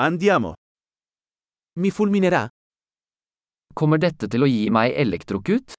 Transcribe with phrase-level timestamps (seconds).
[0.00, 0.52] Andiamo.
[1.80, 2.46] Mi fulminerà?
[3.74, 5.74] Kommer dette til å gi meg elektrokutt?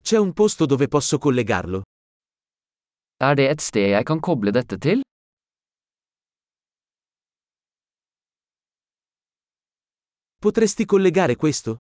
[0.00, 1.82] C'è un posto dove posso collegarlo?
[3.20, 5.04] Er det et sted jeg kan koble dette til?
[10.40, 11.76] Potresti collegare questo?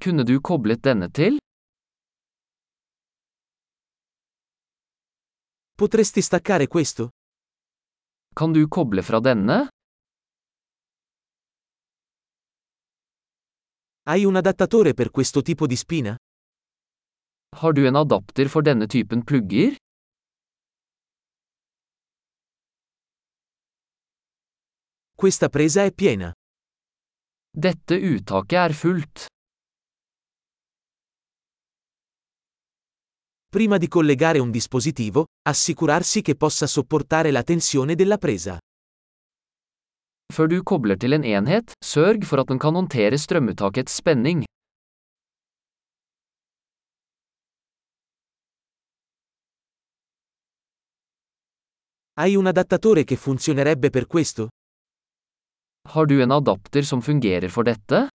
[0.00, 1.36] Kunne du koblet denne til?
[5.76, 7.08] Potresti staccare questo?
[8.32, 9.68] Kan du koble fra denne?
[14.02, 16.14] Hai un adattatore per questo tipo di spina?
[17.56, 19.74] Har du en adapter for denne typen plugger?
[25.16, 26.32] Questa presa è piena.
[27.50, 29.26] Dette uttaket er fullt.
[33.54, 38.58] Prima di collegare un dispositivo, assicurarsi che possa sopportare la tensione della presa.
[40.34, 44.42] Før du kobler til en enhet, sørg for at den kan håndtere strømuttakets spenning.
[52.18, 54.48] Hai un adattatore che funzionerebbe per questo?
[55.94, 58.08] Har du en adapter som fungerer for dette?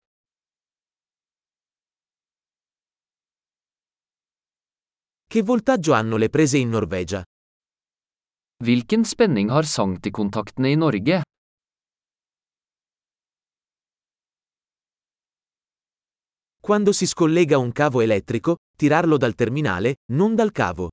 [5.37, 7.23] Che voltaggio hanno le prese in Norvegia?
[8.65, 11.21] Hvilken spenning har sanktikontaktene i Norge?
[16.59, 20.89] Quando si scollega un cavo elettrico, tirarlo dal terminale, non dal cavo.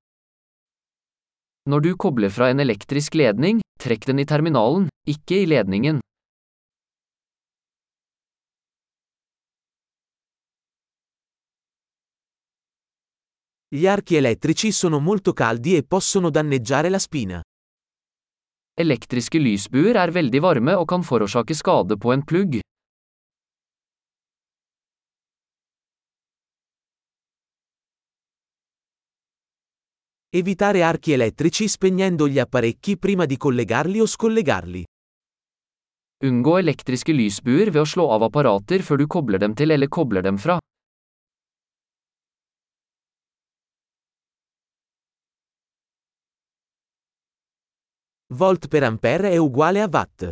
[1.70, 6.04] Når du kobler fra en elektrisk ledning, trekk den i terminalen, ikke i ledningen.
[13.74, 17.42] Gli archi elettrici sono molto caldi e possono danneggiare la spina.
[18.72, 22.60] Elektriske lysbuer er veldig varme og kan forårsake skade på en plugg.
[30.30, 34.84] Evitare archi elettrici spegnendo gli apparecchi prima di collegarli o scollegarli.
[36.30, 40.22] Unngå elektriske lysbuer ved å slå av apparater før du kobler dem til eller kobler
[40.22, 40.60] dem fra.
[48.36, 50.32] Volt per ampere è uguale a watt.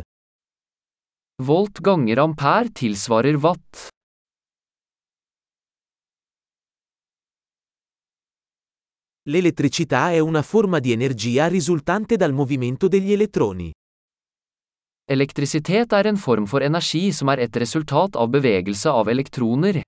[1.44, 3.86] Volt ganger ampere tilsvarer watt.
[9.28, 13.70] L'elettricità è una forma di energia risultante dal movimento degli elettroni.
[15.04, 19.82] Elektrisitet er en form for energi som er et resultat av bevegelse av elektroner.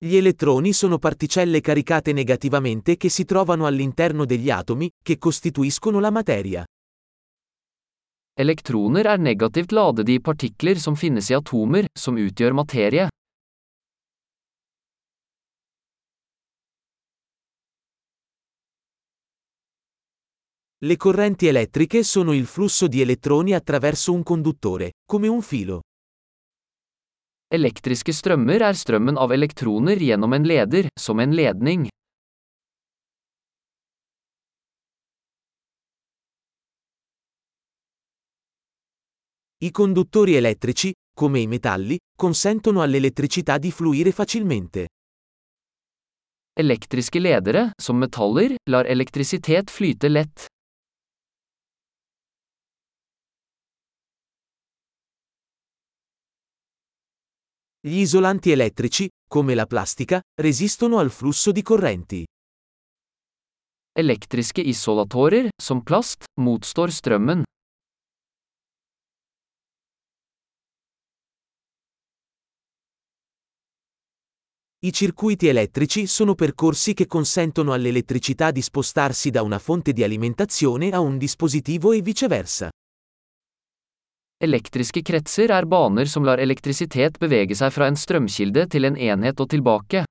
[0.00, 6.12] Gli elettroni sono particelle caricate negativamente che si trovano all'interno degli atomi, che costituiscono la
[6.12, 6.64] materia.
[8.38, 13.08] Elektroner er negativt ladede partikler som finnes i atomer, som utgjør materie.
[20.78, 25.80] Le correnti elettriche sono il flusso di elettroni attraverso un conduttore, come un filo.
[27.48, 31.86] Elektriske strømmer er strømmen av elektroner gjennom en leder, som en ledning.
[39.64, 44.86] I conduttori elettrici, come i metalli, consentono all'elettricità di fluire facilmente.
[46.52, 50.46] Elektriske ledere, som metaller, lar elektrisitet flyte lett.
[57.80, 62.26] Gli isolanti elettrici, come la plastica, resistono al flusso di correnti.
[63.92, 67.44] Elektriske isolatorer, som plast, motstår strømmen.
[74.80, 80.90] I circuiti elettrici sono percorsi che consentono all'elettricità di spostarsi da una fonte di alimentazione
[80.90, 82.70] a un dispositivo e viceversa.
[84.38, 89.40] Elektriske kretser er baner som lar elektrisitet bevege seg fra en strømkilde til en enhet
[89.42, 90.04] og tilbake.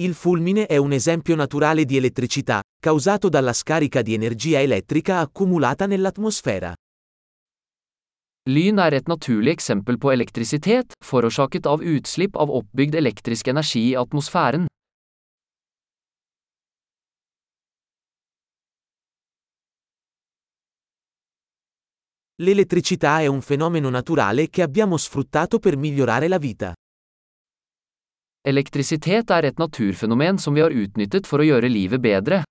[0.00, 5.86] Il fulmine è un esempio naturale di elettricità, causato dalla scarica di energia elettrica accumulata
[5.86, 6.72] nell'atmosfera.
[8.50, 13.94] Lyn er et naturlig eksempel på elektrisitet, forårsaket av utslipp av oppbygd elektrisk energi i
[13.94, 14.66] atmosfæren.
[22.40, 26.72] L'elettricità è un fenomeno naturale che abbiamo sfruttato per migliorare la vita.
[28.46, 32.44] Elektrisitet er et naturfenomen som vi har utnyttet for å gjøre livet bedre.